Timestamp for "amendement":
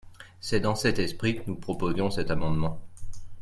2.31-2.81